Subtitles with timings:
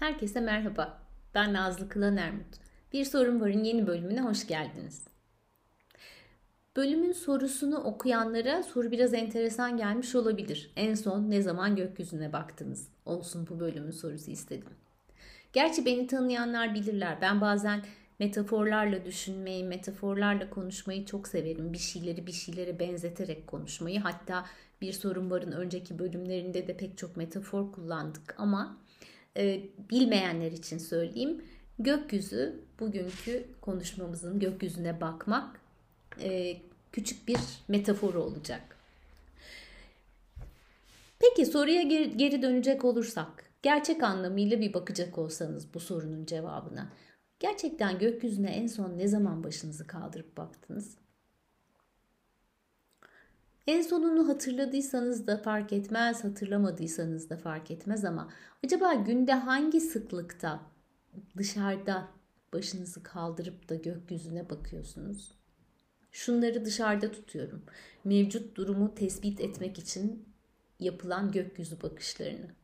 [0.00, 0.98] Herkese merhaba.
[1.34, 2.46] Ben Nazlı Kılan Ermut.
[2.92, 5.04] Bir Sorun Var'ın yeni bölümüne hoş geldiniz.
[6.76, 10.72] Bölümün sorusunu okuyanlara soru biraz enteresan gelmiş olabilir.
[10.76, 12.88] En son ne zaman gökyüzüne baktınız?
[13.04, 14.68] Olsun bu bölümün sorusu istedim.
[15.52, 17.18] Gerçi beni tanıyanlar bilirler.
[17.20, 17.82] Ben bazen
[18.18, 21.72] metaforlarla düşünmeyi, metaforlarla konuşmayı çok severim.
[21.72, 24.00] Bir şeyleri bir şeylere benzeterek konuşmayı.
[24.00, 24.46] Hatta
[24.80, 28.76] bir sorun varın önceki bölümlerinde de pek çok metafor kullandık ama
[29.36, 31.44] e, bilmeyenler için söyleyeyim.
[31.78, 35.60] Gökyüzü bugünkü konuşmamızın gökyüzüne bakmak
[36.20, 36.56] e,
[36.92, 38.76] küçük bir metafor olacak.
[41.18, 46.92] Peki soruya geri, geri dönecek olursak, gerçek anlamıyla bir bakacak olsanız bu sorunun cevabına.
[47.38, 50.99] Gerçekten gökyüzüne en son ne zaman başınızı kaldırıp baktınız?
[53.66, 58.30] En sonunu hatırladıysanız da fark etmez, hatırlamadıysanız da fark etmez ama
[58.64, 60.60] acaba günde hangi sıklıkta
[61.36, 62.08] dışarıda
[62.52, 65.34] başınızı kaldırıp da gökyüzüne bakıyorsunuz?
[66.12, 67.62] Şunları dışarıda tutuyorum.
[68.04, 70.28] Mevcut durumu tespit etmek için
[70.80, 72.59] yapılan gökyüzü bakışlarını.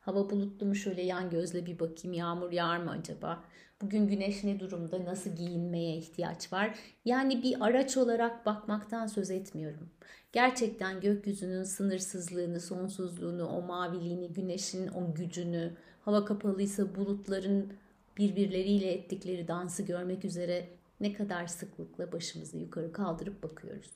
[0.00, 3.44] Hava bulutlu mu şöyle yan gözle bir bakayım yağmur yağar mı acaba?
[3.82, 5.04] Bugün güneş ne durumda?
[5.04, 6.78] Nasıl giyinmeye ihtiyaç var?
[7.04, 9.90] Yani bir araç olarak bakmaktan söz etmiyorum.
[10.32, 15.72] Gerçekten gökyüzünün sınırsızlığını, sonsuzluğunu, o maviliğini, güneşin o gücünü,
[16.04, 17.72] hava kapalıysa bulutların
[18.18, 20.68] birbirleriyle ettikleri dansı görmek üzere
[21.00, 23.90] ne kadar sıklıkla başımızı yukarı kaldırıp bakıyoruz.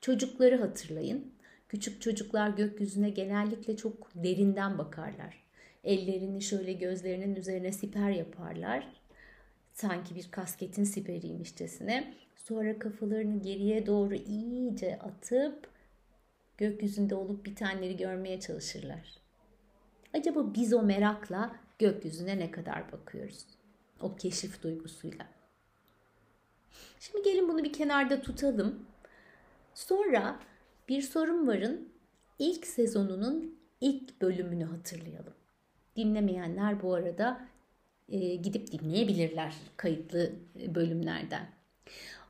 [0.00, 1.32] Çocukları hatırlayın.
[1.70, 5.42] Küçük çocuklar gökyüzüne genellikle çok derinden bakarlar.
[5.84, 8.88] Ellerini şöyle gözlerinin üzerine siper yaparlar.
[9.72, 12.14] Sanki bir kasketin siperiymişçesine.
[12.36, 15.68] Sonra kafalarını geriye doğru iyice atıp
[16.58, 19.14] gökyüzünde olup bitenleri görmeye çalışırlar.
[20.14, 23.46] Acaba biz o merakla gökyüzüne ne kadar bakıyoruz?
[24.00, 25.26] O keşif duygusuyla.
[27.00, 28.86] Şimdi gelin bunu bir kenarda tutalım.
[29.74, 30.40] Sonra
[30.90, 31.88] bir sorun varın
[32.38, 35.34] ilk sezonunun ilk bölümünü hatırlayalım.
[35.96, 37.40] Dinlemeyenler bu arada
[38.08, 40.32] e, gidip dinleyebilirler kayıtlı
[40.74, 41.48] bölümlerden.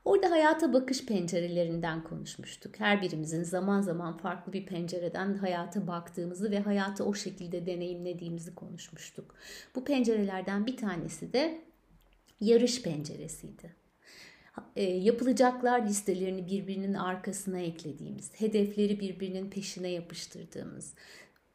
[0.04, 2.80] Orada hayata bakış pencerelerinden konuşmuştuk.
[2.80, 9.34] Her birimizin zaman zaman farklı bir pencereden hayata baktığımızı ve hayatı o şekilde deneyimlediğimizi konuşmuştuk.
[9.74, 11.60] Bu pencerelerden bir tanesi de
[12.40, 13.79] yarış penceresiydi.
[14.76, 20.94] E, yapılacaklar listelerini birbirinin arkasına eklediğimiz, hedefleri birbirinin peşine yapıştırdığımız,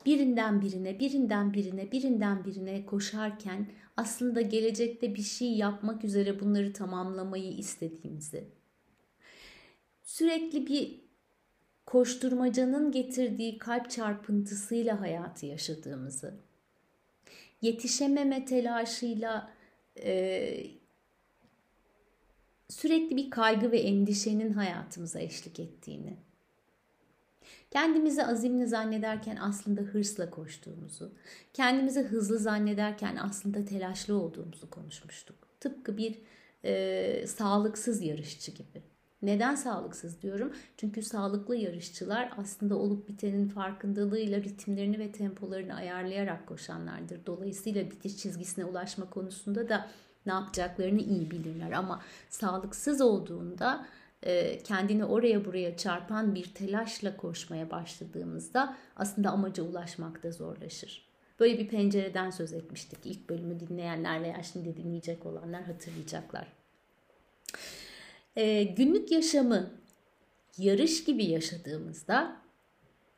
[0.05, 3.67] birinden birine, birinden birine, birinden birine koşarken
[3.97, 8.47] aslında gelecekte bir şey yapmak üzere bunları tamamlamayı istediğimizi,
[10.03, 11.05] sürekli bir
[11.85, 16.33] koşturmacanın getirdiği kalp çarpıntısıyla hayatı yaşadığımızı,
[17.61, 19.53] yetişememe telaşıyla
[20.03, 20.84] e,
[22.69, 26.17] sürekli bir kaygı ve endişenin hayatımıza eşlik ettiğini,
[27.71, 31.11] Kendimizi azimli zannederken aslında hırsla koştuğumuzu,
[31.53, 35.35] kendimizi hızlı zannederken aslında telaşlı olduğumuzu konuşmuştuk.
[35.59, 36.21] Tıpkı bir
[36.63, 38.83] e, sağlıksız yarışçı gibi.
[39.21, 40.53] Neden sağlıksız diyorum?
[40.77, 47.25] Çünkü sağlıklı yarışçılar aslında olup bitenin farkındalığıyla ritimlerini ve tempolarını ayarlayarak koşanlardır.
[47.25, 49.89] Dolayısıyla bitiş çizgisine ulaşma konusunda da
[50.25, 51.71] ne yapacaklarını iyi bilirler.
[51.71, 53.85] Ama sağlıksız olduğunda
[54.23, 61.05] e, kendini oraya buraya çarpan bir telaşla koşmaya başladığımızda aslında amaca ulaşmak da zorlaşır.
[61.39, 62.99] Böyle bir pencereden söz etmiştik.
[63.03, 66.47] İlk bölümü dinleyenler veya şimdi dinleyecek olanlar hatırlayacaklar.
[68.35, 69.69] Ee, günlük yaşamı
[70.57, 72.44] yarış gibi yaşadığımızda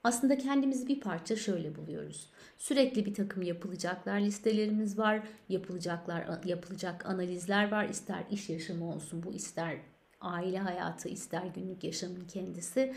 [0.07, 2.30] aslında kendimizi bir parça şöyle buluyoruz.
[2.57, 7.89] Sürekli bir takım yapılacaklar listelerimiz var, yapılacaklar yapılacak analizler var.
[7.89, 9.77] İster iş yaşamı olsun bu, ister
[10.21, 12.94] aile hayatı ister günlük yaşamın kendisi.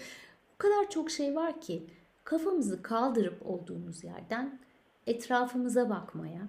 [0.55, 1.87] O kadar çok şey var ki
[2.25, 4.59] kafamızı kaldırıp olduğumuz yerden
[5.07, 6.49] etrafımıza bakmaya,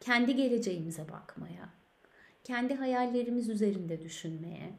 [0.00, 1.68] kendi geleceğimize bakmaya,
[2.44, 4.72] kendi hayallerimiz üzerinde düşünmeye,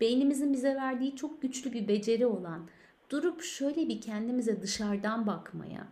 [0.00, 2.68] beynimizin bize verdiği çok güçlü bir beceri olan
[3.10, 5.88] durup şöyle bir kendimize dışarıdan bakmaya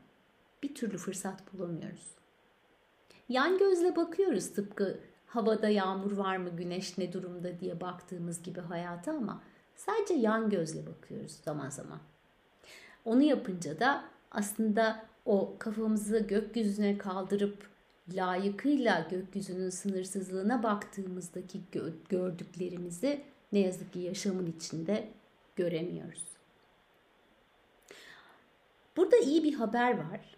[0.63, 2.17] bir türlü fırsat bulamıyoruz.
[3.29, 9.13] Yan gözle bakıyoruz tıpkı havada yağmur var mı, güneş ne durumda diye baktığımız gibi hayata
[9.13, 9.43] ama
[9.77, 11.99] sadece yan gözle bakıyoruz zaman zaman.
[13.05, 17.69] Onu yapınca da aslında o kafamızı gökyüzüne kaldırıp
[18.13, 21.61] layıkıyla gökyüzünün sınırsızlığına baktığımızdaki
[22.09, 23.23] gördüklerimizi
[23.53, 25.09] ne yazık ki yaşamın içinde
[25.57, 26.36] göremiyoruz.
[28.97, 30.37] Burada iyi bir haber var.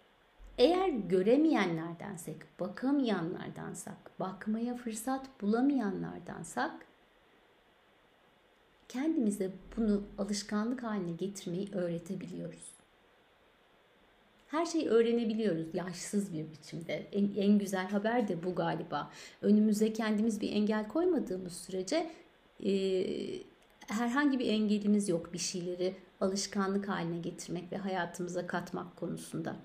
[0.57, 6.71] Eğer göremeyenlerdensek, bakamayanlardansak, bakmaya fırsat bulamayanlardansak
[8.89, 12.79] kendimize bunu alışkanlık haline getirmeyi öğretebiliyoruz.
[14.47, 17.07] Her şeyi öğrenebiliyoruz yaşsız bir biçimde.
[17.11, 19.11] En, en güzel haber de bu galiba.
[19.41, 22.11] Önümüze kendimiz bir engel koymadığımız sürece
[22.63, 22.71] e,
[23.93, 29.55] herhangi bir engelimiz yok bir şeyleri alışkanlık haline getirmek ve hayatımıza katmak konusunda.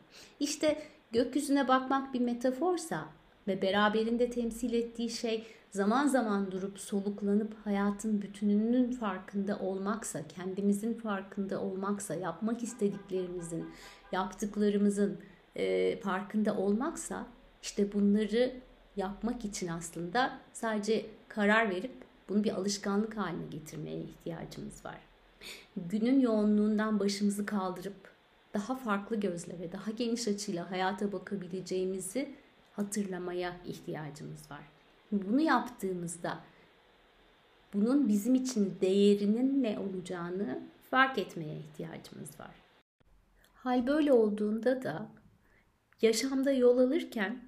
[0.41, 0.83] İşte
[1.13, 3.09] gökyüzüne bakmak bir metaforsa
[3.49, 11.61] ve beraberinde temsil ettiği şey zaman zaman durup soluklanıp hayatın bütününün farkında olmaksa, kendimizin farkında
[11.61, 13.71] olmaksa, yapmak istediklerimizin,
[14.13, 15.19] yaptıklarımızın
[15.57, 17.27] e, farkında olmaksa
[17.63, 18.53] işte bunları
[18.97, 24.99] yapmak için aslında sadece karar verip bunu bir alışkanlık haline getirmeye ihtiyacımız var.
[25.77, 28.15] Günün yoğunluğundan başımızı kaldırıp
[28.55, 32.35] daha farklı gözle ve daha geniş açıyla hayata bakabileceğimizi
[32.73, 34.63] hatırlamaya ihtiyacımız var.
[35.13, 36.41] Bunu yaptığımızda
[37.75, 42.55] bunun bizim için değerinin ne olacağını fark etmeye ihtiyacımız var.
[43.55, 45.09] Hal böyle olduğunda da
[46.03, 47.43] yaşamda yol alırken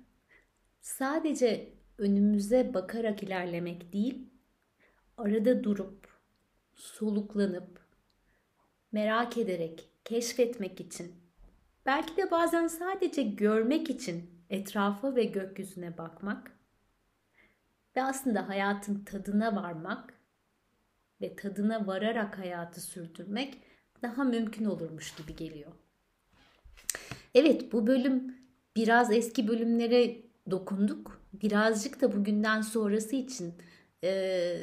[0.80, 4.28] sadece önümüze bakarak ilerlemek değil,
[5.16, 6.08] arada durup,
[6.74, 7.80] soluklanıp,
[8.92, 11.14] merak ederek, keşfetmek için,
[11.86, 16.52] belki de bazen sadece görmek için etrafa ve gökyüzüne bakmak
[17.96, 20.14] ve aslında hayatın tadına varmak
[21.20, 23.62] ve tadına vararak hayatı sürdürmek
[24.02, 25.72] daha mümkün olurmuş gibi geliyor.
[27.34, 28.36] Evet bu bölüm
[28.76, 30.16] biraz eski bölümlere
[30.50, 31.22] dokunduk.
[31.32, 33.54] Birazcık da bugünden sonrası için
[34.04, 34.56] e,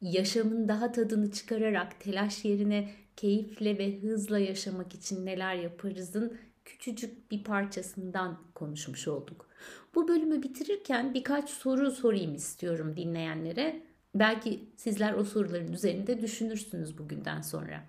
[0.00, 7.44] yaşamın daha tadını çıkararak telaş yerine keyifle ve hızla yaşamak için neler yaparızın küçücük bir
[7.44, 9.48] parçasından konuşmuş olduk.
[9.94, 13.82] Bu bölümü bitirirken birkaç soru sorayım istiyorum dinleyenlere.
[14.14, 17.84] Belki sizler o soruların üzerinde düşünürsünüz bugünden sonra.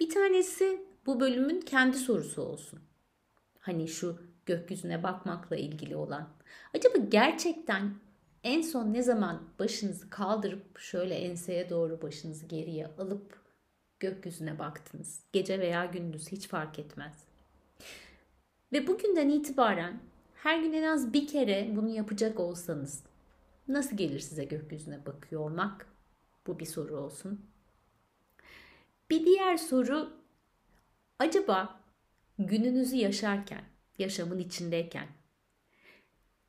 [0.00, 2.80] Bir tanesi bu bölümün kendi sorusu olsun.
[3.58, 6.28] Hani şu gökyüzüne bakmakla ilgili olan.
[6.74, 7.94] Acaba gerçekten
[8.44, 13.40] en son ne zaman başınızı kaldırıp şöyle enseye doğru başınızı geriye alıp
[14.00, 15.20] gökyüzüne baktınız?
[15.32, 17.24] Gece veya gündüz hiç fark etmez.
[18.72, 20.00] Ve bugünden itibaren
[20.34, 23.04] her gün en az bir kere bunu yapacak olsanız
[23.68, 25.86] nasıl gelir size gökyüzüne bakıyor olmak?
[26.46, 27.40] Bu bir soru olsun.
[29.10, 30.10] Bir diğer soru
[31.18, 31.80] acaba
[32.38, 33.64] gününüzü yaşarken,
[33.98, 35.08] yaşamın içindeyken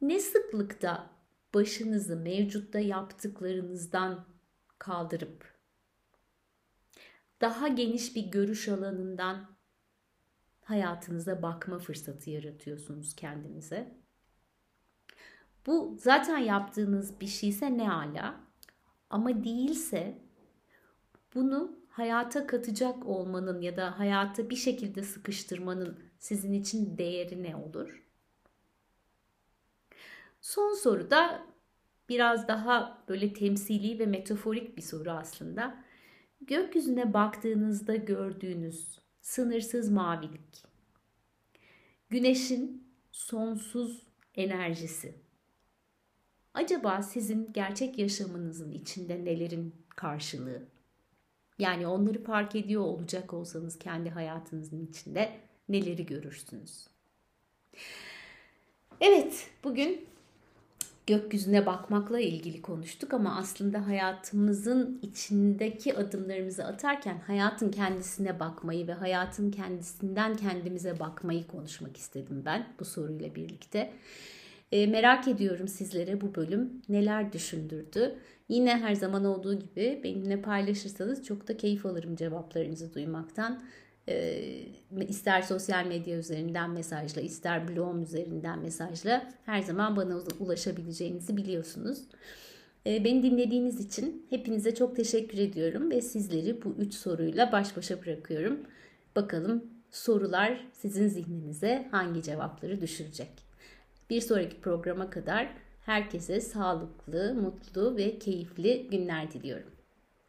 [0.02, 1.10] ne sıklıkta
[1.54, 4.26] başınızı mevcutta yaptıklarınızdan
[4.80, 5.52] kaldırıp
[7.42, 9.58] daha geniş bir görüş alanından
[10.64, 14.02] hayatınıza bakma fırsatı yaratıyorsunuz kendinize.
[15.66, 18.40] Bu zaten yaptığınız bir şeyse ne ala
[19.10, 20.22] ama değilse
[21.36, 28.04] bunu hayata katacak olmanın ya da hayata bir şekilde sıkıştırmanın sizin için değeri ne olur?
[30.42, 31.48] Son soru da
[32.10, 35.84] biraz daha böyle temsili ve metaforik bir soru aslında.
[36.42, 40.64] Gökyüzüne baktığınızda gördüğünüz sınırsız mavilik.
[42.10, 45.16] Güneşin sonsuz enerjisi.
[46.54, 50.64] Acaba sizin gerçek yaşamınızın içinde nelerin karşılığı?
[51.60, 56.88] Yani onları fark ediyor olacak olsanız kendi hayatınızın içinde neleri görürsünüz?
[59.02, 60.11] Evet, bugün
[61.08, 69.52] gökyüzüne bakmakla ilgili konuştuk ama aslında hayatımızın içindeki adımlarımızı atarken hayatın kendisine bakmayı ve hayatın
[69.52, 73.94] kendisinden kendimize bakmayı konuşmak istedim ben bu soruyla birlikte.
[74.72, 78.16] E, merak ediyorum sizlere bu bölüm neler düşündürdü.
[78.50, 83.64] Yine her zaman olduğu gibi benimle paylaşırsanız çok da keyif alırım cevaplarınızı duymaktan.
[84.12, 92.02] E, ister sosyal medya üzerinden mesajla, ister blogum üzerinden mesajla her zaman bana ulaşabileceğinizi biliyorsunuz.
[92.88, 98.02] E, beni dinlediğiniz için hepinize çok teşekkür ediyorum ve sizleri bu üç soruyla baş başa
[98.02, 98.60] bırakıyorum.
[99.16, 103.32] Bakalım sorular sizin zihninize hangi cevapları düşürecek.
[104.10, 105.54] Bir sonraki programa kadar
[105.86, 109.72] herkese sağlıklı, mutlu ve keyifli günler diliyorum.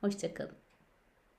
[0.01, 0.62] Hoşçakalın.